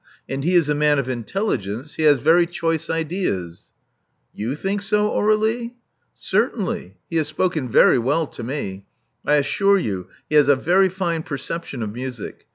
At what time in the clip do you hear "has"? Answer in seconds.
2.05-2.17, 7.17-7.27, 10.37-10.49